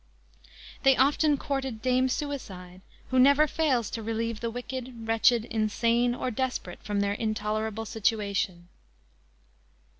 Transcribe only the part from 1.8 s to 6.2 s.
Dame Suicide, who never fails to relieve the wicked, wretched, insane